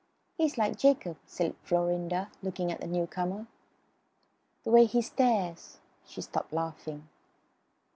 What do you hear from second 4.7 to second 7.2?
way he stares." She stopped laughing.